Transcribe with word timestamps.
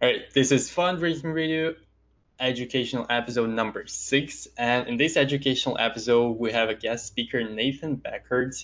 All 0.00 0.08
right, 0.08 0.32
this 0.32 0.52
is 0.52 0.70
Fundraising 0.70 1.34
Radio 1.34 1.74
educational 2.38 3.04
episode 3.10 3.50
number 3.50 3.84
six. 3.88 4.46
And 4.56 4.86
in 4.86 4.96
this 4.96 5.16
educational 5.16 5.76
episode, 5.76 6.38
we 6.38 6.52
have 6.52 6.68
a 6.68 6.76
guest 6.76 7.08
speaker, 7.08 7.42
Nathan 7.42 7.96
Beckord, 7.96 8.54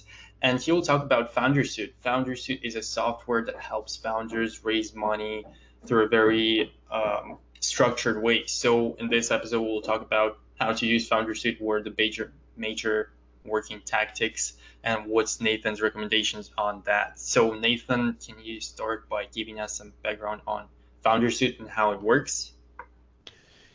and 0.41 0.61
he 0.61 0.71
will 0.71 0.83
talk 0.83 1.03
about 1.03 1.35
FounderSuite. 1.35 1.95
FounderSuite 2.05 2.61
is 2.63 2.77
a 2.77 2.83
software 2.83 3.45
that 3.47 3.59
helps 3.59 3.97
founders 3.97 4.65
raise 4.65 4.95
money 4.95 5.45
through 5.85 6.05
a 6.05 6.09
very 6.09 6.73
um, 6.89 7.39
structured 7.59 8.23
way. 8.23 8.47
So 8.47 8.95
in 8.95 9.09
this 9.09 9.33
episode, 9.33 9.63
we'll 9.63 9.83
talk 9.83 10.03
about 10.03 10.39
how 10.61 10.73
to 10.73 10.87
use 10.87 11.09
FounderSuite, 11.09 11.61
what 11.61 11.75
are 11.75 11.83
the 11.83 11.95
major, 11.99 12.33
major 12.57 13.11
working 13.45 13.81
tactics, 13.85 14.53
and 14.85 15.07
what's 15.07 15.41
Nathan's 15.41 15.81
recommendations 15.81 16.53
on 16.57 16.85
that. 16.87 17.19
So 17.19 17.55
Nathan, 17.55 18.19
can 18.25 18.37
you 18.41 18.61
start 18.61 19.09
by 19.09 19.25
giving 19.25 19.59
us 19.59 19.77
some 19.77 19.93
background 20.01 20.43
on 20.47 20.67
FounderSuite 21.05 21.61
and 21.61 21.69
how 21.69 21.93
it 21.93 22.03
works? 22.03 22.53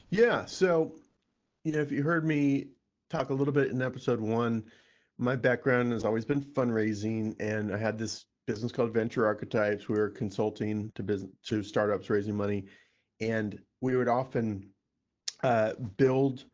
Yeah. 0.09 0.45
So, 0.45 0.95
you 1.63 1.71
know, 1.71 1.79
if 1.79 1.91
you 1.91 2.03
heard 2.03 2.25
me 2.25 2.69
talk 3.09 3.29
a 3.29 3.33
little 3.33 3.53
bit 3.53 3.69
in 3.69 3.81
episode 3.81 4.19
one, 4.19 4.63
my 5.17 5.35
background 5.35 5.91
has 5.91 6.05
always 6.05 6.25
been 6.25 6.41
fundraising, 6.41 7.35
and 7.39 7.73
I 7.73 7.77
had 7.77 7.97
this 7.97 8.25
business 8.47 8.71
called 8.71 8.93
Venture 8.93 9.25
Archetypes. 9.25 9.87
We 9.89 9.97
were 9.97 10.09
consulting 10.09 10.91
to 10.95 11.03
business 11.03 11.31
to 11.47 11.61
startups 11.61 12.09
raising 12.09 12.35
money, 12.35 12.65
and 13.19 13.59
we 13.81 13.95
would 13.95 14.07
often 14.07 14.69
uh, 15.43 15.73
build 15.97 16.45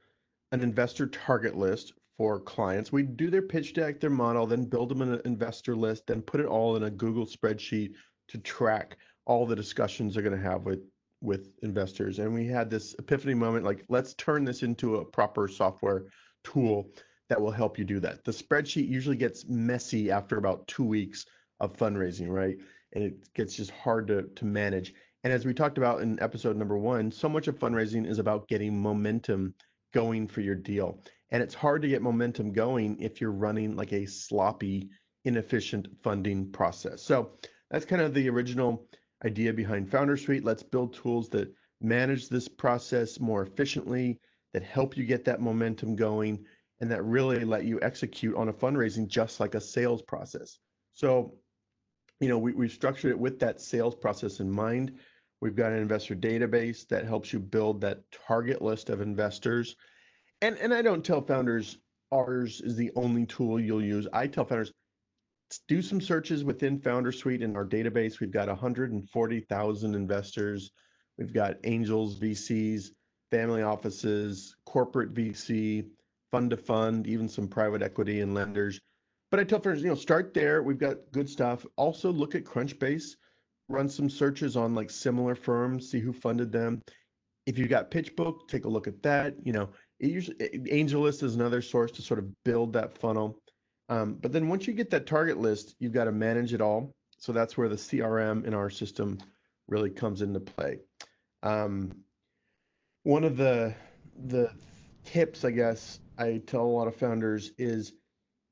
an 0.51 0.61
investor 0.61 1.07
target 1.07 1.55
list 1.55 1.93
for 2.17 2.39
clients. 2.39 2.91
We'd 2.91 3.17
do 3.17 3.29
their 3.29 3.41
pitch 3.41 3.73
deck, 3.73 3.99
their 3.99 4.09
model, 4.09 4.47
then 4.47 4.65
build 4.65 4.89
them 4.89 5.01
an 5.01 5.21
investor 5.25 5.75
list, 5.75 6.07
then 6.07 6.21
put 6.21 6.39
it 6.39 6.45
all 6.45 6.75
in 6.75 6.83
a 6.83 6.89
Google 6.89 7.25
spreadsheet 7.25 7.93
to 8.29 8.37
track 8.39 8.97
all 9.25 9.45
the 9.45 9.55
discussions 9.55 10.13
they're 10.13 10.23
going 10.23 10.37
to 10.37 10.49
have 10.49 10.63
with 10.63 10.81
with 11.21 11.51
investors. 11.63 12.19
And 12.19 12.33
we 12.33 12.45
had 12.45 12.69
this 12.69 12.93
epiphany 12.99 13.33
moment 13.33 13.65
like, 13.65 13.85
let's 13.89 14.13
turn 14.13 14.45
this 14.45 14.63
into 14.63 14.97
a 14.97 15.05
proper 15.05 15.47
software 15.47 16.05
tool 16.43 16.91
that 17.29 17.41
will 17.41 17.51
help 17.51 17.79
you 17.79 17.85
do 17.85 17.99
that. 18.01 18.23
The 18.23 18.31
spreadsheet 18.31 18.87
usually 18.87 19.15
gets 19.15 19.45
messy 19.47 20.11
after 20.11 20.37
about 20.37 20.67
two 20.67 20.83
weeks 20.83 21.25
of 21.59 21.75
fundraising, 21.75 22.29
right? 22.29 22.57
And 22.93 23.03
it 23.03 23.33
gets 23.33 23.55
just 23.55 23.71
hard 23.71 24.07
to, 24.07 24.23
to 24.23 24.45
manage. 24.45 24.93
And 25.23 25.33
as 25.33 25.45
we 25.45 25.53
talked 25.53 25.79
about 25.79 26.01
in 26.01 26.21
episode 26.21 26.55
number 26.55 26.77
one, 26.77 27.11
so 27.11 27.27
much 27.27 27.47
of 27.47 27.57
fundraising 27.57 28.07
is 28.07 28.19
about 28.19 28.47
getting 28.47 28.79
momentum 28.79 29.55
going 29.93 30.27
for 30.27 30.41
your 30.41 30.55
deal. 30.55 31.01
And 31.31 31.41
it's 31.41 31.55
hard 31.55 31.81
to 31.81 31.87
get 31.87 32.03
momentum 32.03 32.53
going 32.53 32.99
if 32.99 33.19
you're 33.19 33.31
running 33.31 33.75
like 33.75 33.91
a 33.91 34.05
sloppy, 34.05 34.89
inefficient 35.23 35.87
funding 36.03 36.51
process. 36.51 37.01
So 37.01 37.31
that's 37.71 37.85
kind 37.85 38.03
of 38.03 38.13
the 38.13 38.29
original 38.29 38.87
idea 39.25 39.51
behind 39.51 39.89
FounderSuite. 39.89 40.45
Let's 40.45 40.63
build 40.63 40.93
tools 40.93 41.29
that 41.29 41.53
manage 41.81 42.29
this 42.29 42.47
process 42.47 43.19
more 43.19 43.43
efficiently, 43.43 44.19
that 44.53 44.63
help 44.63 44.95
you 44.95 45.05
get 45.05 45.25
that 45.25 45.41
momentum 45.41 45.95
going, 45.95 46.45
and 46.79 46.91
that 46.91 47.03
really 47.03 47.43
let 47.43 47.65
you 47.65 47.79
execute 47.81 48.35
on 48.35 48.49
a 48.49 48.53
fundraising 48.53 49.07
just 49.07 49.39
like 49.39 49.55
a 49.55 49.61
sales 49.61 50.01
process. 50.01 50.59
So, 50.93 51.33
you 52.19 52.29
know, 52.29 52.37
we, 52.37 52.53
we've 52.53 52.71
structured 52.71 53.11
it 53.11 53.19
with 53.19 53.39
that 53.39 53.61
sales 53.61 53.95
process 53.95 54.39
in 54.39 54.49
mind. 54.49 54.93
We've 55.41 55.55
got 55.55 55.71
an 55.71 55.79
investor 55.79 56.15
database 56.15 56.87
that 56.87 57.05
helps 57.05 57.33
you 57.33 57.39
build 57.39 57.81
that 57.81 57.99
target 58.11 58.61
list 58.61 58.89
of 58.89 59.01
investors. 59.01 59.75
And, 60.41 60.57
and 60.57 60.73
I 60.73 60.81
don't 60.81 61.03
tell 61.03 61.21
founders 61.21 61.77
ours 62.13 62.61
is 62.61 62.75
the 62.75 62.91
only 62.95 63.25
tool 63.25 63.59
you'll 63.59 63.83
use. 63.83 64.07
I 64.13 64.27
tell 64.27 64.45
founders 64.45 64.71
do 65.67 65.81
some 65.81 66.01
searches 66.01 66.43
within 66.43 66.79
Founder 66.79 67.11
Suite 67.11 67.41
in 67.41 67.55
our 67.55 67.65
database. 67.65 68.19
We've 68.19 68.31
got 68.31 68.47
140,000 68.47 69.95
investors. 69.95 70.71
We've 71.17 71.33
got 71.33 71.57
angels, 71.63 72.19
VCs, 72.19 72.89
family 73.31 73.61
offices, 73.61 74.55
corporate 74.65 75.13
VC, 75.13 75.87
fund 76.31 76.49
to 76.49 76.57
fund, 76.57 77.07
even 77.07 77.29
some 77.29 77.47
private 77.47 77.81
equity 77.81 78.21
and 78.21 78.33
lenders. 78.33 78.79
But 79.31 79.39
I 79.39 79.43
tell 79.43 79.59
founders, 79.59 79.81
you 79.81 79.89
know, 79.89 79.95
start 79.95 80.33
there. 80.33 80.63
We've 80.63 80.77
got 80.77 80.97
good 81.11 81.29
stuff. 81.29 81.65
Also 81.77 82.11
look 82.11 82.35
at 82.35 82.43
Crunchbase, 82.43 83.15
run 83.69 83.89
some 83.89 84.09
searches 84.09 84.55
on 84.55 84.75
like 84.75 84.89
similar 84.89 85.35
firms, 85.35 85.89
see 85.89 85.99
who 85.99 86.13
funded 86.13 86.51
them. 86.51 86.81
If 87.45 87.57
you've 87.57 87.69
got 87.69 87.91
PitchBook, 87.91 88.47
take 88.47 88.65
a 88.65 88.69
look 88.69 88.87
at 88.87 89.01
that. 89.03 89.35
You 89.43 89.53
know, 89.53 89.69
it 89.99 90.09
usually 90.09 90.37
AngelList 90.37 91.23
is 91.23 91.35
another 91.35 91.61
source 91.61 91.91
to 91.91 92.01
sort 92.01 92.19
of 92.19 92.27
build 92.43 92.73
that 92.73 92.97
funnel. 92.97 93.39
Um, 93.89 94.15
but 94.15 94.31
then 94.31 94.47
once 94.47 94.67
you 94.67 94.73
get 94.73 94.89
that 94.91 95.05
target 95.05 95.37
list, 95.37 95.75
you've 95.79 95.93
got 95.93 96.05
to 96.05 96.11
manage 96.11 96.53
it 96.53 96.61
all. 96.61 96.91
So 97.17 97.31
that's 97.31 97.57
where 97.57 97.69
the 97.69 97.75
CRM 97.75 98.45
in 98.45 98.53
our 98.53 98.69
system 98.69 99.19
really 99.67 99.89
comes 99.89 100.21
into 100.21 100.39
play. 100.39 100.79
Um, 101.43 102.03
one 103.03 103.23
of 103.23 103.37
the 103.37 103.75
the 104.27 104.49
tips, 105.03 105.43
I 105.45 105.51
guess, 105.51 105.99
I 106.17 106.41
tell 106.47 106.63
a 106.63 106.65
lot 106.65 106.87
of 106.87 106.95
founders 106.95 107.51
is 107.57 107.93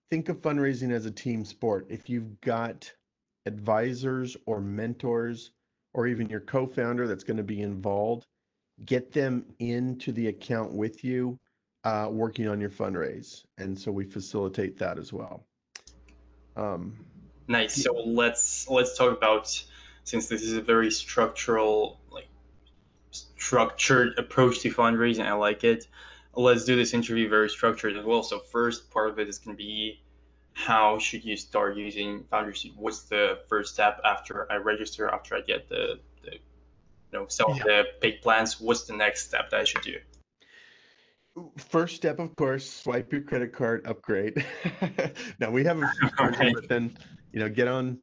think 0.10 0.30
of 0.30 0.42
fundraising 0.42 0.92
as 0.92 1.06
a 1.06 1.12
team 1.12 1.46
sport. 1.46 1.88
If 1.90 2.10
you've 2.10 2.40
got 2.42 2.92
advisors 3.46 4.38
or 4.46 4.62
mentors 4.62 5.52
or 5.94 6.08
even 6.08 6.30
your 6.30 6.42
co-founder 6.42 7.08
that's 7.08 7.24
going 7.24 7.38
to 7.38 7.44
be 7.44 7.62
involved, 7.62 8.26
get 8.86 9.12
them 9.12 9.46
into 9.60 10.12
the 10.12 10.28
account 10.28 10.74
with 10.74 11.04
you 11.04 11.40
uh, 11.84 12.08
working 12.10 12.48
on 12.48 12.62
your 12.62 12.70
fundraise, 12.70 13.44
and 13.58 13.78
so 13.78 13.92
we 13.92 14.06
facilitate 14.06 14.80
that 14.80 14.98
as 14.98 15.12
well. 15.12 15.46
Um, 16.56 16.94
nice. 17.48 17.82
So 17.84 17.94
let's 18.06 18.70
let's 18.70 18.98
talk 18.98 19.16
about 19.16 19.64
since 20.04 20.28
this 20.28 20.42
is 20.42 20.54
a 20.54 20.62
very 20.62 20.92
structural 20.92 22.00
like 22.12 22.28
structured 23.12 24.18
approach 24.18 24.60
to 24.62 24.70
fundraising. 24.70 25.26
I 25.26 25.34
like 25.34 25.64
it. 25.64 25.88
Let's 26.36 26.66
do 26.66 26.76
this 26.76 26.94
interview 26.94 27.30
very 27.30 27.50
structured 27.50 27.96
as 27.96 28.06
well. 28.06 28.24
So 28.24 28.40
first 28.40 28.90
part 28.90 29.10
of 29.10 29.20
it 29.20 29.28
is 29.28 29.38
going 29.38 29.56
to 29.56 29.64
be 29.64 30.00
how 30.54 31.00
should 31.00 31.26
you 31.26 31.36
start 31.36 31.76
using 31.78 32.24
FounderSuite? 32.32 32.76
What's 32.78 33.04
the 33.04 33.40
first 33.50 33.74
step 33.74 34.00
after 34.06 34.52
I 34.52 34.58
register? 34.58 35.10
After 35.10 35.36
I 35.36 35.42
get 35.42 35.68
the, 35.68 36.00
the 36.24 36.34
you 36.34 36.40
know 37.12 37.26
some 37.28 37.52
yeah. 37.52 37.58
of 37.58 37.64
the 37.64 37.84
big 38.02 38.22
plans? 38.22 38.62
What's 38.62 38.84
the 38.84 38.94
next 38.94 39.28
step 39.28 39.50
that 39.50 39.60
I 39.60 39.64
should 39.64 39.82
do? 39.82 39.98
First 41.58 41.96
step, 41.96 42.20
of 42.20 42.36
course, 42.36 42.70
swipe 42.70 43.12
your 43.12 43.22
credit 43.22 43.54
card, 43.54 43.88
upgrade. 43.88 44.46
now 45.40 45.50
we 45.50 45.64
have 45.64 45.82
a 45.82 45.88
free 46.00 46.10
version, 46.18 46.54
but 46.54 46.70
then 46.70 46.96
you 47.32 47.40
know 47.40 47.50
get 47.50 47.68
on. 47.68 48.00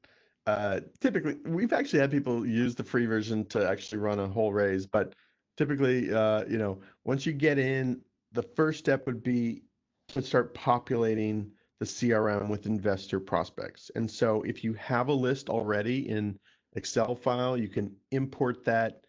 Uh, 0.46 0.80
typically, 1.00 1.36
we've 1.44 1.72
actually 1.72 2.00
had 2.00 2.10
people 2.10 2.44
use 2.44 2.74
the 2.74 2.82
free 2.82 3.06
version 3.06 3.44
to 3.46 3.68
actually 3.68 3.98
run 3.98 4.18
a 4.18 4.26
whole 4.26 4.52
raise, 4.52 4.84
but 4.84 5.14
typically, 5.56 6.12
uh, 6.12 6.44
you 6.46 6.58
know, 6.58 6.80
once 7.04 7.24
you 7.24 7.32
get 7.32 7.58
in, 7.58 8.00
the 8.32 8.42
first 8.42 8.80
step 8.80 9.06
would 9.06 9.22
be 9.22 9.62
to 10.08 10.22
start 10.22 10.52
populating 10.54 11.52
the 11.78 11.86
CRM 11.86 12.48
with 12.48 12.66
investor 12.66 13.20
prospects. 13.20 13.92
And 13.94 14.10
so, 14.10 14.42
if 14.42 14.64
you 14.64 14.72
have 14.74 15.06
a 15.06 15.12
list 15.12 15.48
already 15.48 16.08
in 16.08 16.36
Excel 16.74 17.14
file, 17.14 17.56
you 17.56 17.68
can 17.68 17.94
import 18.10 18.64
that. 18.64 19.02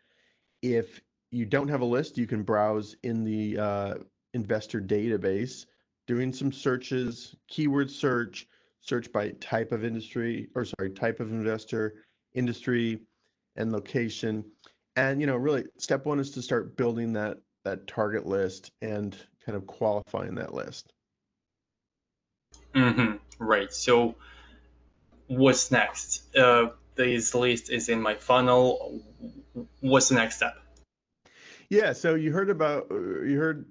If 0.61 1.01
you 1.31 1.45
don't 1.45 1.69
have 1.69 1.81
a 1.81 1.85
list, 1.85 2.17
you 2.17 2.27
can 2.27 2.43
browse 2.43 2.95
in 3.03 3.23
the 3.23 3.57
uh, 3.57 3.93
investor 4.33 4.81
database, 4.81 5.65
doing 6.07 6.33
some 6.33 6.51
searches, 6.51 7.35
keyword 7.47 7.89
search, 7.89 8.47
search 8.81 9.11
by 9.11 9.29
type 9.39 9.71
of 9.71 9.83
industry, 9.83 10.49
or 10.55 10.65
sorry, 10.65 10.89
type 10.91 11.19
of 11.19 11.31
investor, 11.31 11.93
industry, 12.33 12.99
and 13.55 13.71
location. 13.71 14.43
And 14.95 15.21
you 15.21 15.27
know, 15.27 15.35
really, 15.35 15.65
step 15.77 16.05
one 16.05 16.19
is 16.19 16.31
to 16.31 16.41
start 16.41 16.75
building 16.75 17.13
that 17.13 17.37
that 17.63 17.87
target 17.87 18.25
list 18.25 18.71
and 18.81 19.15
kind 19.45 19.55
of 19.55 19.67
qualifying 19.67 20.35
that 20.35 20.53
list. 20.53 20.91
Mm-hmm. 22.73 23.17
Right. 23.37 23.71
So, 23.73 24.15
what's 25.27 25.71
next? 25.71 26.35
Uh, 26.35 26.69
this 26.95 27.33
list 27.35 27.69
is 27.69 27.89
in 27.89 28.01
my 28.01 28.15
funnel. 28.15 29.01
What's 29.79 30.09
the 30.09 30.15
next 30.15 30.37
step? 30.37 30.55
Yeah, 31.69 31.93
so 31.93 32.15
you 32.15 32.33
heard 32.33 32.49
about 32.49 32.87
you 32.89 33.37
heard 33.37 33.65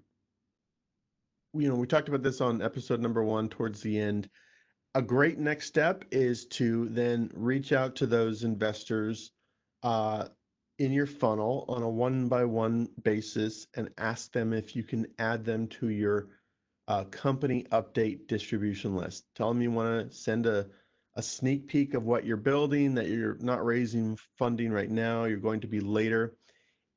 you 1.55 1.69
know, 1.69 1.75
we 1.75 1.87
talked 1.87 2.08
about 2.08 2.23
this 2.23 2.41
on 2.41 2.62
episode 2.62 3.00
number 3.00 3.23
1 3.23 3.49
towards 3.49 3.81
the 3.81 3.99
end. 3.99 4.29
A 4.94 5.02
great 5.02 5.38
next 5.38 5.67
step 5.67 6.05
is 6.11 6.47
to 6.47 6.88
then 6.88 7.31
reach 7.35 7.73
out 7.73 7.97
to 7.97 8.06
those 8.06 8.44
investors 8.44 9.31
uh, 9.82 10.26
in 10.79 10.93
your 10.93 11.06
funnel 11.06 11.64
on 11.69 11.82
a 11.82 11.88
one 11.88 12.29
by 12.29 12.44
one 12.44 12.88
basis 13.02 13.67
and 13.76 13.91
ask 13.99 14.32
them 14.32 14.52
if 14.52 14.75
you 14.75 14.82
can 14.82 15.06
add 15.19 15.44
them 15.44 15.69
to 15.69 15.88
your 15.88 16.29
uh, 16.88 17.05
company 17.05 17.67
update 17.70 18.26
distribution 18.26 18.97
list. 18.97 19.25
Tell 19.35 19.49
them 19.49 19.62
you 19.62 19.70
want 19.70 20.11
to 20.11 20.17
send 20.17 20.47
a, 20.47 20.67
a 21.14 21.23
sneak 21.23 21.69
peek 21.69 21.94
of 21.94 22.05
what 22.05 22.25
you're 22.25 22.37
building, 22.37 22.94
that 22.94 23.08
you're 23.08 23.38
not 23.41 23.64
raising 23.64 24.19
funding 24.38 24.73
right 24.73 24.91
now, 24.91 25.25
you're 25.25 25.38
going 25.38 25.61
to 25.61 25.69
be 25.69 25.81
later. 25.81 26.35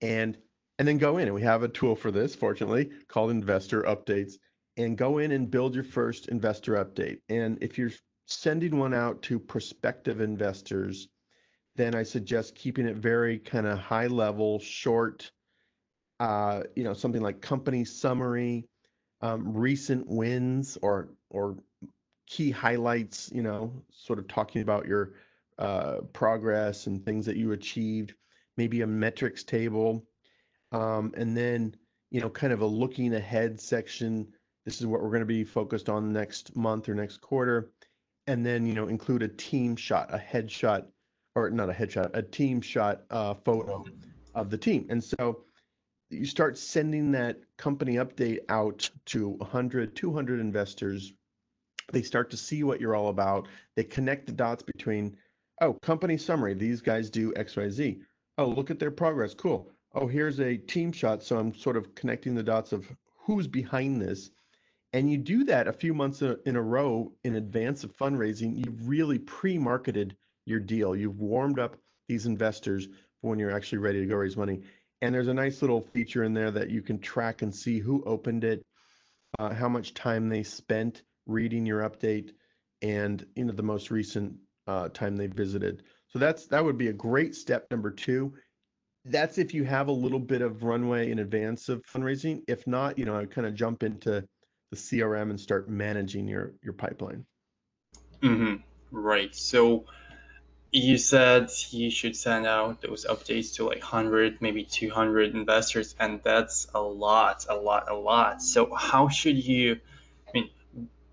And 0.01 0.37
and 0.79 0.87
then 0.87 0.97
go 0.97 1.17
in 1.17 1.27
and 1.27 1.35
we 1.35 1.41
have 1.41 1.63
a 1.63 1.67
tool 1.67 1.95
for 1.95 2.11
this 2.11 2.35
fortunately 2.35 2.89
called 3.07 3.31
investor 3.31 3.83
updates 3.83 4.33
and 4.77 4.97
go 4.97 5.19
in 5.19 5.31
and 5.31 5.51
build 5.51 5.75
your 5.75 5.83
first 5.83 6.27
investor 6.27 6.73
update 6.83 7.19
and 7.29 7.57
if 7.61 7.77
you're 7.77 7.91
sending 8.25 8.77
one 8.77 8.93
out 8.93 9.21
to 9.21 9.37
prospective 9.39 10.21
investors 10.21 11.07
then 11.75 11.95
I 11.95 12.03
suggest 12.03 12.55
keeping 12.55 12.85
it 12.85 12.97
very 12.97 13.39
kind 13.39 13.65
of 13.65 13.79
high 13.79 14.07
level, 14.07 14.59
short. 14.59 15.31
Uh, 16.19 16.63
you 16.75 16.83
know, 16.83 16.93
something 16.93 17.21
like 17.21 17.41
company 17.41 17.83
summary, 17.83 18.67
um, 19.21 19.53
recent 19.53 20.07
wins, 20.07 20.77
or 20.81 21.09
or 21.29 21.57
key 22.27 22.51
highlights. 22.51 23.31
You 23.33 23.41
know, 23.41 23.73
sort 23.91 24.19
of 24.19 24.27
talking 24.27 24.61
about 24.61 24.85
your 24.85 25.13
uh, 25.57 26.01
progress 26.13 26.87
and 26.87 27.03
things 27.03 27.25
that 27.25 27.37
you 27.37 27.51
achieved. 27.51 28.13
Maybe 28.55 28.81
a 28.81 28.87
metrics 28.87 29.43
table, 29.43 30.05
um, 30.73 31.13
and 31.15 31.35
then 31.37 31.75
you 32.11 32.21
know, 32.21 32.29
kind 32.29 32.53
of 32.53 32.61
a 32.61 32.65
looking 32.65 33.15
ahead 33.15 33.59
section. 33.59 34.27
This 34.65 34.79
is 34.79 34.85
what 34.85 35.01
we're 35.01 35.09
going 35.09 35.21
to 35.21 35.25
be 35.25 35.43
focused 35.43 35.89
on 35.89 36.13
next 36.13 36.55
month 36.55 36.87
or 36.87 36.93
next 36.93 37.21
quarter, 37.21 37.71
and 38.27 38.45
then 38.45 38.65
you 38.65 38.73
know, 38.73 38.87
include 38.87 39.23
a 39.23 39.27
team 39.27 39.75
shot, 39.75 40.13
a 40.13 40.17
headshot 40.17 40.85
or 41.35 41.49
not 41.49 41.69
a 41.69 41.73
headshot, 41.73 42.11
a 42.13 42.21
team 42.21 42.61
shot 42.61 43.01
uh, 43.09 43.33
photo 43.33 43.83
of 44.35 44.49
the 44.49 44.57
team. 44.57 44.85
And 44.89 45.03
so 45.03 45.43
you 46.09 46.25
start 46.25 46.57
sending 46.57 47.11
that 47.13 47.39
company 47.57 47.95
update 47.95 48.41
out 48.49 48.89
to 49.07 49.29
100, 49.29 49.95
200 49.95 50.39
investors. 50.39 51.13
They 51.91 52.03
start 52.03 52.29
to 52.31 52.37
see 52.37 52.63
what 52.63 52.79
you're 52.79 52.95
all 52.95 53.09
about. 53.09 53.47
They 53.75 53.83
connect 53.83 54.27
the 54.27 54.31
dots 54.31 54.63
between, 54.63 55.17
oh, 55.61 55.73
company 55.73 56.17
summary, 56.17 56.53
these 56.53 56.81
guys 56.81 57.09
do 57.09 57.33
XYZ. 57.33 58.01
Oh, 58.37 58.47
look 58.47 58.69
at 58.71 58.79
their 58.79 58.91
progress. 58.91 59.33
Cool. 59.33 59.69
Oh, 59.93 60.07
here's 60.07 60.39
a 60.39 60.57
team 60.57 60.91
shot. 60.91 61.23
So 61.23 61.37
I'm 61.37 61.53
sort 61.53 61.77
of 61.77 61.93
connecting 61.95 62.35
the 62.35 62.43
dots 62.43 62.71
of 62.71 62.91
who's 63.25 63.47
behind 63.47 64.01
this. 64.01 64.31
And 64.91 65.11
you 65.11 65.17
do 65.17 65.43
that 65.45 65.67
a 65.67 65.73
few 65.73 65.93
months 65.93 66.21
in 66.21 66.55
a 66.55 66.61
row 66.61 67.11
in 67.23 67.35
advance 67.35 67.83
of 67.83 67.95
fundraising. 67.95 68.63
You've 68.63 68.87
really 68.87 69.19
pre 69.19 69.57
marketed 69.57 70.15
your 70.45 70.59
deal. 70.59 70.95
You've 70.95 71.19
warmed 71.19 71.59
up 71.59 71.77
these 72.07 72.25
investors 72.25 72.87
for 73.21 73.29
when 73.29 73.39
you're 73.39 73.55
actually 73.55 73.79
ready 73.79 74.01
to 74.01 74.05
go 74.05 74.15
raise 74.15 74.37
money. 74.37 74.61
And 75.01 75.13
there's 75.13 75.27
a 75.27 75.33
nice 75.33 75.61
little 75.61 75.81
feature 75.81 76.23
in 76.23 76.33
there 76.33 76.51
that 76.51 76.69
you 76.69 76.81
can 76.81 76.99
track 76.99 77.41
and 77.41 77.53
see 77.53 77.79
who 77.79 78.03
opened 78.05 78.43
it, 78.43 78.63
uh, 79.39 79.53
how 79.53 79.67
much 79.67 79.93
time 79.93 80.29
they 80.29 80.43
spent 80.43 81.03
reading 81.25 81.65
your 81.65 81.81
update, 81.81 82.31
and 82.81 83.25
you 83.35 83.45
know 83.45 83.53
the 83.53 83.63
most 83.63 83.91
recent 83.91 84.35
uh, 84.67 84.89
time 84.89 85.15
they 85.17 85.27
visited. 85.27 85.83
So 86.07 86.19
that's 86.19 86.45
that 86.47 86.63
would 86.63 86.77
be 86.77 86.87
a 86.87 86.93
great 86.93 87.35
step 87.35 87.65
number 87.71 87.91
two. 87.91 88.33
That's 89.05 89.37
if 89.37 89.53
you 89.53 89.63
have 89.65 89.87
a 89.87 89.91
little 89.91 90.19
bit 90.19 90.41
of 90.41 90.63
runway 90.63 91.11
in 91.11 91.19
advance 91.19 91.69
of 91.69 91.83
fundraising. 91.83 92.43
If 92.47 92.65
not, 92.67 92.97
you 92.97 93.05
know, 93.05 93.17
I 93.17 93.25
kind 93.25 93.45
of 93.45 93.53
jump 93.53 93.83
into 93.83 94.25
the 94.71 94.77
CRM 94.77 95.29
and 95.29 95.39
start 95.39 95.69
managing 95.69 96.27
your 96.27 96.53
your 96.63 96.73
pipeline. 96.73 97.25
Mm-hmm. 98.21 98.55
Right. 98.91 99.35
So 99.35 99.85
you 100.73 100.97
said 100.97 101.51
you 101.69 101.91
should 101.91 102.15
send 102.15 102.47
out 102.47 102.81
those 102.81 103.05
updates 103.05 103.55
to 103.55 103.65
like 103.65 103.79
100 103.79 104.41
maybe 104.41 104.63
200 104.63 105.35
investors 105.35 105.95
and 105.99 106.19
that's 106.23 106.67
a 106.73 106.81
lot 106.81 107.45
a 107.47 107.55
lot 107.55 107.91
a 107.91 107.93
lot 107.93 108.41
so 108.41 108.73
how 108.73 109.07
should 109.07 109.37
you 109.37 109.79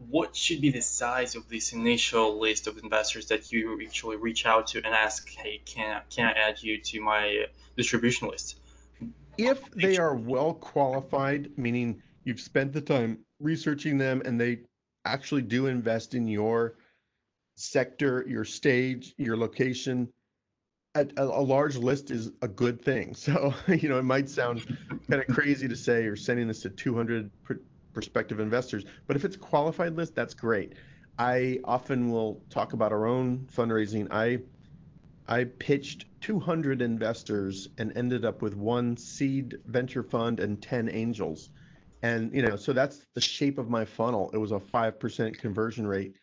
what 0.08 0.34
should 0.34 0.60
be 0.60 0.70
the 0.70 0.80
size 0.80 1.34
of 1.34 1.48
this 1.48 1.72
initial 1.72 2.40
list 2.40 2.66
of 2.66 2.78
investors 2.78 3.26
that 3.26 3.52
you 3.52 3.80
actually 3.84 4.16
reach 4.16 4.46
out 4.46 4.68
to 4.68 4.78
and 4.78 4.94
ask 4.94 5.28
hey 5.30 5.60
can 5.64 5.96
I, 5.96 6.00
can 6.08 6.26
I 6.26 6.32
add 6.32 6.62
you 6.62 6.80
to 6.80 7.00
my 7.00 7.44
uh, 7.44 7.46
distribution 7.76 8.28
list 8.28 8.58
if 9.38 9.70
they 9.72 9.98
are 9.98 10.14
well 10.14 10.54
qualified 10.54 11.50
meaning 11.56 12.02
you've 12.24 12.40
spent 12.40 12.72
the 12.72 12.80
time 12.80 13.18
researching 13.40 13.98
them 13.98 14.22
and 14.24 14.40
they 14.40 14.60
actually 15.04 15.42
do 15.42 15.66
invest 15.66 16.14
in 16.14 16.28
your 16.28 16.76
sector, 17.56 18.24
your 18.26 18.44
stage, 18.44 19.14
your 19.18 19.36
location. 19.36 20.08
A, 20.96 21.06
a, 21.16 21.24
large 21.24 21.76
list 21.76 22.10
is 22.10 22.32
a 22.42 22.48
good 22.48 22.82
thing. 22.82 23.14
So, 23.14 23.54
you 23.68 23.88
know, 23.88 23.98
it 23.98 24.04
might 24.04 24.28
sound 24.28 24.66
kind 25.08 25.22
of 25.22 25.28
crazy 25.28 25.68
to 25.68 25.76
say 25.76 26.02
you're 26.02 26.16
sending 26.16 26.48
this 26.48 26.62
to 26.62 26.70
200 26.70 27.30
pr- 27.44 27.54
prospective 27.92 28.40
investors, 28.40 28.84
but 29.06 29.16
if 29.16 29.24
it's 29.24 29.36
a 29.36 29.38
qualified 29.38 29.96
list, 29.96 30.14
that's 30.14 30.34
great. 30.34 30.74
I 31.18 31.60
often 31.64 32.10
will 32.10 32.42
talk 32.50 32.72
about 32.72 32.92
our 32.92 33.06
own 33.06 33.46
fundraising. 33.54 34.08
I 34.10 34.40
I 35.28 35.44
pitched 35.44 36.06
200 36.22 36.82
investors 36.82 37.68
and 37.78 37.96
ended 37.96 38.24
up 38.24 38.42
with 38.42 38.56
one 38.56 38.96
seed 38.96 39.58
venture 39.66 40.02
fund 40.02 40.40
and 40.40 40.60
10 40.60 40.88
angels. 40.90 41.50
And 42.02 42.34
you 42.34 42.42
know, 42.42 42.56
so 42.56 42.72
that's 42.72 43.06
the 43.14 43.20
shape 43.20 43.58
of 43.58 43.68
my 43.68 43.84
funnel. 43.84 44.30
It 44.32 44.38
was 44.38 44.50
a 44.52 44.58
5% 44.58 45.38
conversion 45.38 45.86
rate 45.86 46.16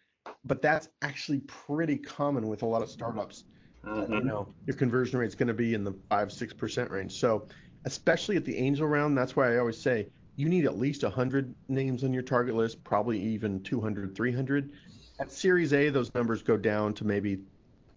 but 0.46 0.62
that's 0.62 0.90
actually 1.02 1.40
pretty 1.42 1.98
common 1.98 2.48
with 2.48 2.64
a 2.64 2.66
lot 2.66 2.82
of 2.82 2.90
startups. 2.90 3.44
Mm-hmm. 3.86 4.14
You 4.14 4.24
know, 4.24 4.54
your 4.66 4.76
conversion 4.76 5.20
rate 5.20 5.28
is 5.28 5.36
going 5.36 5.48
to 5.48 5.54
be 5.54 5.74
in 5.74 5.84
the 5.84 5.94
five 6.10 6.32
six 6.32 6.54
percent 6.54 6.90
range. 6.92 7.20
So, 7.20 7.48
especially 7.86 8.36
at 8.38 8.46
the 8.46 8.58
angel 8.58 8.88
round, 8.88 9.18
that's 9.18 9.36
why 9.36 9.54
I 9.54 9.58
always 9.58 9.80
say 9.80 10.08
you 10.38 10.48
need 10.48 10.66
at 10.66 10.78
least 10.78 11.04
100 11.04 11.54
names 11.68 12.04
on 12.04 12.14
your 12.14 12.24
target 12.24 12.56
list, 12.56 12.84
probably 12.84 13.20
even 13.20 13.62
200, 13.64 14.16
300. 14.16 14.72
At 15.20 15.32
Series 15.32 15.74
A, 15.74 15.90
those 15.90 16.14
numbers 16.14 16.44
go 16.44 16.56
down 16.56 16.94
to 16.94 17.06
maybe 17.06 17.40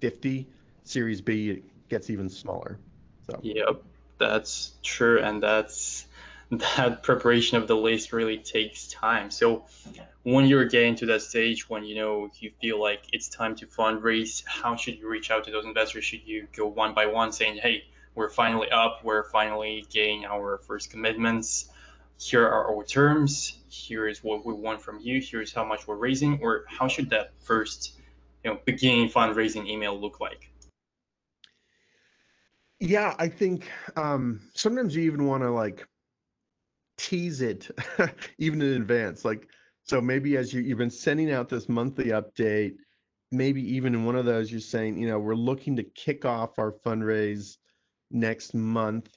50. 0.00 0.48
Series 0.82 1.20
B, 1.20 1.50
it 1.50 1.88
gets 1.90 2.08
even 2.08 2.30
smaller. 2.30 2.78
So. 3.30 3.38
Yep, 3.42 3.82
that's 4.18 4.72
true, 4.82 5.20
and 5.20 5.42
that's 5.42 6.06
that 6.50 7.02
preparation 7.02 7.58
of 7.58 7.68
the 7.68 7.76
list 7.76 8.12
really 8.12 8.38
takes 8.38 8.88
time. 8.88 9.30
So 9.30 9.66
when 10.22 10.46
you're 10.46 10.64
getting 10.64 10.96
to 10.96 11.06
that 11.06 11.22
stage 11.22 11.68
when 11.68 11.84
you 11.84 11.94
know 11.94 12.30
you 12.40 12.50
feel 12.60 12.80
like 12.80 13.02
it's 13.12 13.28
time 13.28 13.54
to 13.56 13.66
fundraise, 13.66 14.42
how 14.46 14.74
should 14.76 14.98
you 14.98 15.08
reach 15.08 15.30
out 15.30 15.44
to 15.44 15.50
those 15.50 15.66
investors? 15.66 16.04
Should 16.04 16.26
you 16.26 16.48
go 16.56 16.66
one 16.66 16.94
by 16.94 17.06
one 17.06 17.30
saying, 17.32 17.58
"Hey, 17.58 17.84
we're 18.14 18.30
finally 18.30 18.70
up, 18.70 19.00
we're 19.04 19.28
finally 19.30 19.86
getting 19.90 20.24
our 20.24 20.58
first 20.58 20.90
commitments. 20.90 21.68
Here 22.20 22.46
are 22.46 22.74
our 22.74 22.84
terms. 22.84 23.58
Here 23.68 24.06
is 24.06 24.22
what 24.22 24.44
we 24.44 24.52
want 24.52 24.82
from 24.82 25.00
you. 25.00 25.20
Here's 25.20 25.52
how 25.52 25.64
much 25.64 25.86
we're 25.86 25.96
raising." 25.96 26.40
Or 26.42 26.64
how 26.68 26.86
should 26.86 27.10
that 27.10 27.32
first, 27.40 27.98
you 28.44 28.50
know, 28.50 28.60
beginning 28.64 29.08
fundraising 29.08 29.66
email 29.66 29.98
look 29.98 30.20
like? 30.20 30.50
Yeah, 32.78 33.14
I 33.18 33.28
think 33.28 33.70
um, 33.96 34.40
sometimes 34.54 34.94
you 34.94 35.02
even 35.04 35.26
want 35.26 35.42
to 35.42 35.50
like 35.50 35.86
tease 36.98 37.40
it 37.40 37.70
even 38.38 38.60
in 38.60 38.74
advance. 38.74 39.24
Like, 39.24 39.48
so 39.84 40.00
maybe 40.00 40.36
as 40.36 40.52
you, 40.52 40.60
you've 40.60 40.78
been 40.78 40.90
sending 40.90 41.32
out 41.32 41.48
this 41.48 41.68
monthly 41.68 42.06
update, 42.06 42.74
maybe 43.32 43.76
even 43.76 43.94
in 43.94 44.04
one 44.04 44.16
of 44.16 44.26
those, 44.26 44.50
you're 44.50 44.60
saying, 44.60 44.98
you 44.98 45.08
know, 45.08 45.18
we're 45.18 45.34
looking 45.34 45.76
to 45.76 45.82
kick 45.82 46.24
off 46.24 46.58
our 46.58 46.72
fundraise 46.72 47.56
next 48.10 48.54
month. 48.54 49.08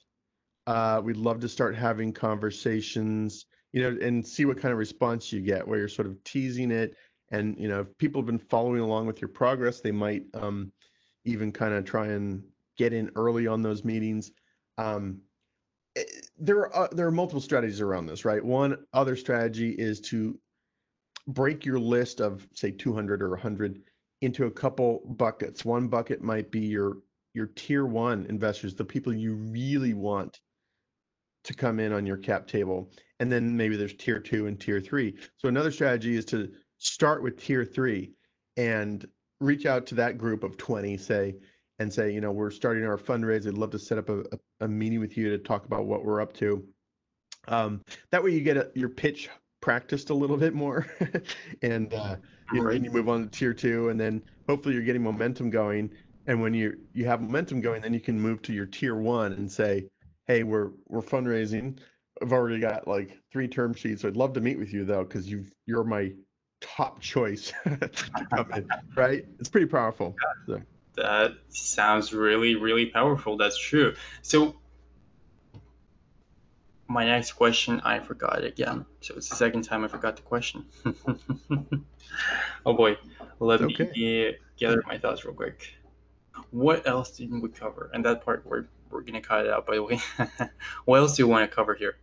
Uh, 0.66 1.02
we'd 1.04 1.18
love 1.18 1.40
to 1.42 1.50
start 1.50 1.76
having 1.76 2.14
conversations, 2.14 3.46
you 3.72 3.82
know, 3.82 3.98
and 4.02 4.26
see 4.26 4.46
what 4.46 4.60
kind 4.60 4.72
of 4.72 4.78
response 4.78 5.32
you 5.32 5.42
get 5.42 5.68
where 5.68 5.80
you're 5.80 5.88
sort 5.88 6.08
of 6.08 6.24
teasing 6.24 6.72
it. 6.72 6.96
And, 7.32 7.58
you 7.58 7.68
know, 7.68 7.82
if 7.82 7.98
people 7.98 8.22
have 8.22 8.28
been 8.28 8.38
following 8.38 8.82
along 8.82 9.08
with 9.08 9.22
your 9.22 9.30
progress, 9.30 9.82
they 9.82 9.92
might 9.92 10.24
um, 10.34 10.72
even 11.26 11.52
kind 11.52 11.74
of 11.74 11.84
try 11.86 12.08
and 12.08 12.44
get 12.78 12.94
in 12.94 13.12
early 13.16 13.48
on 13.48 13.62
those 13.62 13.84
meetings. 13.84 14.32
Um, 14.78 15.22
Eh, 15.96 16.04
there 16.38 16.60
are 16.60 16.76
uh, 16.76 16.88
there 16.92 17.08
are 17.08 17.12
multiple 17.12 17.42
strategies 17.42 17.82
around 17.82 18.08
this, 18.08 18.26
right? 18.26 18.44
One 18.44 18.78
other 18.94 19.16
strategy 19.16 19.72
is 19.72 20.02
to 20.02 20.40
break 21.28 21.66
your 21.66 21.80
list 21.80 22.20
of 22.20 22.48
say 22.54 22.72
200 22.72 23.22
or 23.22 23.30
100 23.30 23.82
into 24.22 24.46
a 24.46 24.52
couple 24.52 25.02
buckets. 25.18 25.64
One 25.64 25.88
bucket 25.88 26.22
might 26.22 26.52
be 26.52 26.62
your 26.62 26.98
your 27.34 27.48
tier 27.48 27.86
1 27.86 28.28
investors, 28.28 28.76
the 28.76 28.86
people 28.86 29.14
you 29.14 29.34
really 29.36 29.94
want 29.94 30.40
to 31.44 31.54
come 31.54 31.80
in 31.80 31.92
on 31.92 32.06
your 32.06 32.18
cap 32.18 32.48
table. 32.48 32.92
And 33.20 33.32
then 33.32 33.56
maybe 33.56 33.76
there's 33.76 33.94
tier 33.94 34.20
2 34.20 34.48
and 34.48 34.60
tier 34.60 34.82
3. 34.82 35.16
So 35.38 35.48
another 35.48 35.72
strategy 35.72 36.16
is 36.16 36.26
to 36.26 36.52
start 36.78 37.24
with 37.24 37.42
tier 37.42 37.66
3 37.66 38.12
and 38.58 39.06
reach 39.40 39.66
out 39.66 39.86
to 39.88 39.96
that 39.96 40.18
group 40.18 40.44
of 40.44 40.58
20 40.58 40.98
say 40.98 41.36
and 41.80 41.92
say, 41.92 42.12
you 42.12 42.22
know, 42.22 42.32
we're 42.32 42.52
starting 42.52 42.86
our 42.86 42.98
fundraise. 42.98 43.48
I'd 43.48 43.58
love 43.58 43.72
to 43.72 43.80
set 43.80 43.98
up 43.98 44.10
a, 44.10 44.20
a, 44.20 44.40
a 44.62 44.68
meeting 44.68 45.00
with 45.00 45.18
you 45.18 45.30
to 45.30 45.38
talk 45.38 45.66
about 45.66 45.86
what 45.86 46.06
we're 46.06 46.22
up 46.22 46.34
to. 46.34 46.64
Um, 47.48 47.82
that 48.12 48.24
way 48.24 48.32
you 48.32 48.42
get 48.42 48.58
a, 48.58 48.72
your 48.74 48.90
pitch 48.90 49.30
practiced 49.62 50.10
a 50.10 50.14
little 50.14 50.38
bit 50.38 50.54
more 50.54 50.88
and, 51.62 51.94
uh, 51.94 52.16
you 52.54 52.64
know, 52.64 52.70
and 52.70 52.86
you 52.86 52.92
move 52.92 53.10
on 53.10 53.24
to 53.24 53.30
tier 53.30 53.54
two 53.54 53.90
and 53.90 54.00
then 54.00 54.22
hopefully 54.48 54.76
you're 54.76 54.84
getting 54.84 55.04
momentum 55.04 55.50
going. 55.50 55.90
And 56.28 56.42
when 56.42 56.54
you, 56.54 56.78
you 56.94 57.06
have 57.06 57.22
momentum 57.22 57.60
going, 57.60 57.82
then 57.82 57.94
you 57.94 58.00
can 58.00 58.20
move 58.20 58.42
to 58.44 58.54
your 58.54 58.66
tier 58.66 58.96
one 58.96 59.34
and 59.34 59.52
say, 59.52 59.90
Hey, 60.28 60.44
we're, 60.44 60.72
we're 60.88 61.02
fundraising. 61.02 61.80
I've 62.22 62.32
already 62.32 62.60
got 62.60 62.88
like 62.88 63.18
three 63.32 63.48
term 63.48 63.74
sheets. 63.74 64.06
I'd 64.06 64.16
love 64.16 64.34
to 64.34 64.42
meet 64.42 64.58
with 64.58 64.74
you 64.74 64.86
though, 64.86 65.04
cause 65.04 65.28
you've, 65.28 65.52
you're 65.66 65.84
my 65.84 66.14
top 66.62 67.02
choice 67.02 67.52
to 67.64 68.28
come 68.34 68.52
in, 68.56 68.68
right? 68.96 69.26
It's 69.40 69.50
pretty 69.50 69.68
powerful. 69.68 70.16
So 70.48 70.62
that 70.96 71.34
sounds 71.50 72.14
really, 72.14 72.56
really 72.56 72.86
powerful. 72.86 73.38
That's 73.38 73.58
true. 73.58 73.96
So 74.22 74.56
my 76.88 77.06
next 77.06 77.34
question, 77.34 77.82
I 77.84 78.00
forgot 78.00 78.44
again. 78.44 78.86
So 79.02 79.16
it's 79.16 79.30
the 79.30 79.36
second 79.36 79.64
time 79.64 79.84
I 79.84 79.88
forgot 79.88 80.16
the 80.16 80.22
question. 80.22 80.66
oh 82.66 82.74
boy, 82.74 82.98
let 83.40 83.62
okay. 83.62 83.90
me 83.96 84.36
gather 84.58 84.84
my 84.88 84.98
thoughts 84.98 85.26
real 85.26 85.34
quick. 85.34 85.74
What 86.52 86.88
else 86.88 87.12
didn't 87.18 87.42
we 87.42 87.50
cover? 87.50 87.90
And 87.94 88.06
that 88.06 88.24
part 88.24 88.46
we're 88.46 88.66
we're 88.90 89.02
gonna 89.02 89.22
cut 89.22 89.46
it 89.46 89.52
out 89.52 89.66
by 89.66 89.76
the 89.76 89.84
way. 89.84 90.00
what 90.86 90.98
else 90.98 91.16
do 91.16 91.24
you 91.24 91.28
want 91.28 91.50
to 91.50 91.56
cover 91.56 91.74
here? 91.74 91.98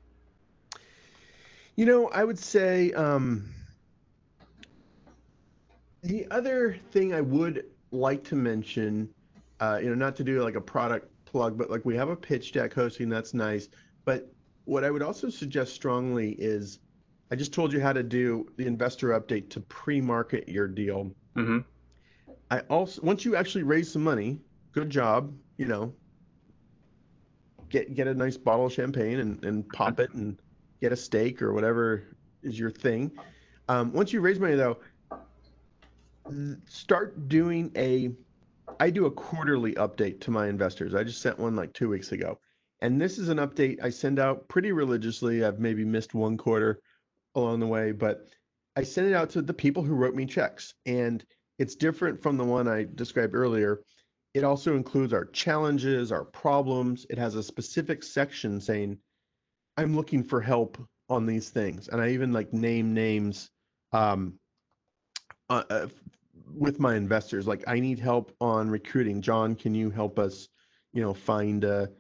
You 1.77 1.87
know, 1.87 2.09
I 2.09 2.25
would 2.25 2.39
say 2.39 2.93
um, 2.93 3.55
the 6.03 6.27
other 6.31 6.77
thing 6.91 7.15
I 7.15 7.21
would 7.21 7.65
like 7.91 8.25
to 8.25 8.37
mention, 8.37 9.09
uh, 9.61 9.79
you 9.83 9.89
know, 9.89 9.95
not 9.95 10.17
to 10.17 10.25
do 10.25 10.43
like 10.43 10.57
a 10.57 10.61
product 10.61 11.09
plug, 11.25 11.57
but 11.57 11.71
like 11.71 11.85
we 11.85 11.97
have 11.97 12.09
a 12.09 12.17
pitch 12.17 12.53
deck 12.53 12.75
hosting, 12.75 13.09
that's 13.09 13.35
nice. 13.35 13.69
But 14.05 14.33
what 14.65 14.85
I 14.85 14.91
would 14.91 15.03
also 15.03 15.31
suggest 15.31 15.75
strongly 15.75 16.33
is 16.33 16.81
I 17.31 17.37
just 17.37 17.53
told 17.53 17.73
you 17.73 17.81
how 17.81 17.93
to 17.93 18.03
do 18.03 18.49
the 18.57 18.67
investor 18.67 19.09
update 19.19 19.51
to 19.51 19.61
pre-market 19.61 20.49
your 20.49 20.67
deal. 20.67 21.13
Mm-hmm. 21.37 21.59
I 22.51 22.61
also 22.61 23.01
once 23.03 23.25
you 23.25 23.37
actually 23.37 23.63
raise 23.63 23.91
some 23.93 24.03
money, 24.03 24.41
good 24.73 24.91
job, 24.91 25.33
you 25.57 25.67
know. 25.67 25.93
Get 27.69 27.95
get 27.95 28.09
a 28.09 28.15
nice 28.15 28.37
bottle 28.37 28.67
of 28.67 28.73
champagne 28.73 29.21
and, 29.21 29.45
and 29.45 29.69
pop 29.69 30.01
it 30.01 30.13
and 30.15 30.39
get 30.81 30.93
a 30.93 30.97
steak 30.97 31.41
or 31.41 31.53
whatever 31.53 32.03
is 32.43 32.59
your 32.59 32.71
thing. 32.71 33.13
Um, 33.69 33.93
once 33.93 34.13
you 34.13 34.21
raise 34.21 34.41
money 34.41 34.57
though, 34.57 34.79
start 36.67 37.29
doing 37.29 37.71
a 37.77 38.11
I 38.81 38.91
do 38.91 39.07
a 39.07 39.11
quarterly 39.11 39.75
update 39.75 40.21
to 40.21 40.31
my 40.31 40.49
investors. 40.49 40.95
I 40.95 41.05
just 41.05 41.21
sent 41.21 41.39
one 41.39 41.55
like 41.55 41.73
two 41.73 41.89
weeks 41.89 42.13
ago. 42.13 42.39
And 42.81 43.01
this 43.01 43.19
is 43.19 43.29
an 43.29 43.39
update 43.39 43.83
I 43.83 43.91
send 43.91 44.19
out 44.19 44.49
pretty 44.49 44.73
religiously. 44.73 45.45
I've 45.45 45.61
maybe 45.61 45.85
missed 45.85 46.15
one 46.15 46.37
quarter 46.37 46.81
along 47.35 47.61
the 47.61 47.67
way, 47.67 47.93
but 47.93 48.27
I 48.75 48.83
send 48.83 49.07
it 49.07 49.15
out 49.15 49.31
to 49.31 49.43
the 49.43 49.53
people 49.53 49.83
who 49.83 49.95
wrote 49.95 50.15
me 50.15 50.25
checks. 50.25 50.75
And 50.87 51.25
it's 51.61 51.77
different 51.77 52.23
from 52.23 52.39
the 52.39 52.45
one 52.45 52.67
I 52.67 52.87
described 52.95 53.35
earlier. 53.35 53.83
It 54.33 54.45
also 54.45 54.77
includes 54.77 55.13
our 55.13 55.27
challenges, 55.27 56.11
our 56.11 56.25
problems. 56.25 57.07
It 57.11 57.19
has 57.19 57.35
a 57.35 57.43
specific 57.43 58.03
section 58.03 58.63
saying, 58.63 58.97
I'm 59.77 59.95
looking 59.95 60.25
for 60.25 60.41
help 60.41 60.79
on 61.11 61.27
these 61.27 61.51
things. 61.51 61.89
And 61.89 62.01
I 62.01 62.11
even 62.11 62.33
like 62.33 62.55
name 62.55 62.95
names 62.95 63.51
um, 63.93 64.39
uh, 65.51 65.65
uh, 65.69 65.87
with 66.51 66.81
my 66.81 66.95
investors. 66.95 67.47
Like, 67.47 67.63
I 67.67 67.79
need 67.79 67.99
help 67.99 68.35
on 68.41 68.71
recruiting. 68.71 69.21
John, 69.21 69.55
can 69.55 69.75
you 69.75 69.91
help 69.91 70.19
us, 70.19 70.49
you 70.95 71.03
know, 71.03 71.13
find 71.13 71.63
a 71.65 71.91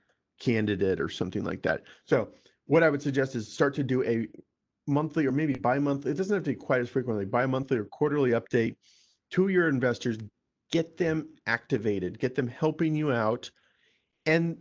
candidate 0.40 1.02
or 1.02 1.10
something 1.10 1.44
like 1.44 1.60
that? 1.64 1.82
So, 2.06 2.30
what 2.64 2.82
I 2.82 2.88
would 2.88 3.02
suggest 3.02 3.34
is 3.34 3.52
start 3.52 3.74
to 3.74 3.82
do 3.82 4.02
a 4.04 4.26
monthly 4.86 5.26
or 5.26 5.32
maybe 5.32 5.52
bi-monthly. 5.52 6.12
It 6.12 6.16
doesn't 6.16 6.34
have 6.34 6.44
to 6.44 6.50
be 6.50 6.56
quite 6.56 6.80
as 6.80 6.88
frequently. 6.88 7.26
Bi-monthly 7.26 7.76
or 7.76 7.84
quarterly 7.84 8.30
update 8.30 8.76
to 9.30 9.48
your 9.48 9.68
investors. 9.68 10.18
Get 10.70 10.96
them 10.96 11.28
activated. 11.46 12.18
Get 12.18 12.34
them 12.34 12.48
helping 12.48 12.94
you 12.94 13.12
out, 13.12 13.50
and 14.26 14.58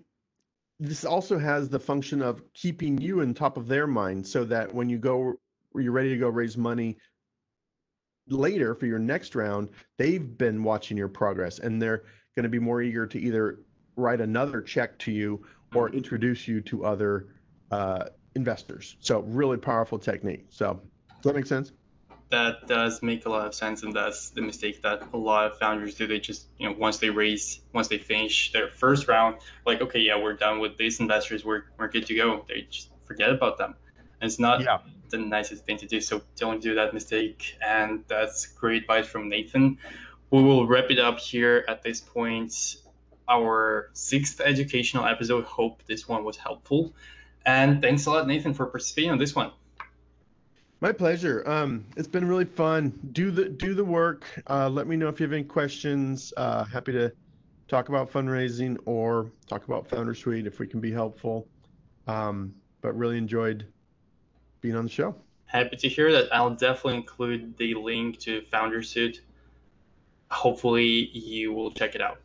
this 0.80 1.06
also 1.06 1.38
has 1.38 1.70
the 1.70 1.80
function 1.80 2.22
of 2.22 2.42
keeping 2.54 3.00
you 3.00 3.20
in 3.20 3.34
top 3.34 3.58
of 3.58 3.68
their 3.68 3.86
mind, 3.86 4.26
so 4.26 4.46
that 4.46 4.74
when 4.74 4.90
you 4.90 4.98
go, 4.98 5.34
you're 5.76 5.92
ready 5.92 6.10
to 6.10 6.18
go 6.18 6.30
raise 6.30 6.58
money 6.58 6.98
later 8.30 8.76
for 8.76 8.86
your 8.86 9.00
next 9.00 9.36
round, 9.36 9.70
they've 9.98 10.38
been 10.38 10.64
watching 10.64 10.98
your 10.98 11.08
progress 11.08 11.60
and 11.60 11.82
they're 11.82 12.04
going 12.36 12.44
to 12.44 12.50
be 12.50 12.60
more 12.60 12.82
eager 12.82 13.06
to 13.08 13.20
either 13.20 13.60
write 13.96 14.22
another 14.22 14.62
check 14.62 14.98
to 15.00 15.12
you 15.12 15.46
or 15.76 15.88
mm-hmm. 15.88 15.98
introduce 15.98 16.48
you 16.48 16.62
to 16.62 16.86
other 16.86 17.28
uh, 17.72 18.06
investors. 18.36 18.96
So 19.00 19.22
really 19.22 19.58
powerful 19.58 20.00
technique. 20.00 20.46
So 20.50 20.82
does 21.10 21.24
that 21.24 21.36
make 21.36 21.48
sense? 21.48 21.72
That 22.32 22.68
does 22.68 23.02
make 23.02 23.26
a 23.26 23.30
lot 23.30 23.48
of 23.48 23.56
sense, 23.56 23.82
and 23.82 23.94
that's 23.94 24.30
the 24.30 24.42
mistake 24.42 24.84
that 24.84 25.02
a 25.14 25.18
lot 25.18 25.52
of 25.52 25.58
founders 25.58 25.96
do. 25.96 26.06
They 26.06 26.20
just, 26.20 26.46
you 26.60 26.70
know, 26.70 26.76
once 26.78 26.98
they 27.00 27.10
raise, 27.10 27.60
once 27.74 27.88
they 27.88 27.98
finish 27.98 28.52
their 28.52 28.70
first 28.70 29.08
round, 29.08 29.38
like, 29.66 29.82
okay, 29.82 30.00
yeah, 30.00 30.22
we're 30.22 30.34
done 30.36 30.60
with 30.60 30.78
these 30.78 31.00
investors, 31.00 31.44
we're 31.44 31.64
we're 31.78 31.88
good 31.88 32.06
to 32.06 32.16
go. 32.16 32.46
They 32.48 32.68
just 32.70 32.92
forget 33.06 33.32
about 33.32 33.58
them. 33.58 33.74
And 34.22 34.30
it's 34.30 34.40
not 34.40 34.62
yeah 34.62 34.78
the 35.10 35.18
nicest 35.18 35.66
thing 35.66 35.78
to 35.78 35.86
do. 35.86 36.02
So 36.02 36.22
don't 36.38 36.62
do 36.62 36.76
that 36.76 36.94
mistake. 36.94 37.58
And 37.66 38.04
that's 38.08 38.46
great 38.48 38.84
advice 38.84 39.08
from 39.08 39.30
Nathan. 39.30 39.78
We 40.32 40.44
will 40.44 40.68
wrap 40.68 40.90
it 40.90 41.00
up 41.00 41.20
here 41.20 41.66
at 41.68 41.82
this 41.82 42.02
point. 42.02 42.78
Our 43.28 43.90
sixth 43.94 44.42
educational 44.42 45.06
episode. 45.06 45.46
Hope 45.46 45.84
this 45.86 46.08
one 46.08 46.24
was 46.24 46.38
helpful. 46.38 46.94
And 47.46 47.82
thanks 47.82 48.06
a 48.06 48.12
lot, 48.12 48.28
Nathan, 48.28 48.54
for 48.54 48.66
participating 48.66 49.12
on 49.12 49.18
this 49.18 49.36
one. 49.36 49.52
My 50.82 50.94
pleasure. 50.94 51.44
Um, 51.46 51.86
it's 51.98 52.08
been 52.08 52.26
really 52.26 52.46
fun. 52.46 52.98
Do 53.12 53.32
the 53.32 53.50
do 53.50 53.74
the 53.74 53.84
work. 53.84 54.26
Uh, 54.50 54.70
let 54.70 54.88
me 54.88 54.96
know 54.96 55.10
if 55.10 55.20
you 55.20 55.26
have 55.26 55.34
any 55.34 55.44
questions. 55.44 56.34
Uh, 56.38 56.64
happy 56.64 56.94
to 56.94 57.12
talk 57.68 57.90
about 57.90 58.12
fundraising 58.12 58.78
or 58.86 59.30
talk 59.48 59.68
about 59.68 59.88
Founder 59.88 60.14
Suite 60.14 60.48
if 60.48 60.60
we 60.60 60.68
can 60.68 60.80
be 60.80 60.92
helpful. 60.92 61.48
Um, 62.08 62.56
but 62.82 62.98
really 62.98 63.18
enjoyed 63.18 63.68
being 64.62 64.76
on 64.76 64.86
the 64.86 64.90
show. 64.90 65.16
Happy 65.46 65.76
to 65.76 65.90
hear 65.90 66.12
that. 66.14 66.34
I'll 66.34 66.52
definitely 66.52 66.96
include 66.96 67.58
the 67.58 67.74
link 67.74 68.20
to 68.20 68.42
Founder 68.50 68.82
Suite. 68.82 69.22
Hopefully, 70.32 71.10
you 71.12 71.52
will 71.52 71.72
check 71.72 71.94
it 71.96 72.02
out. 72.02 72.22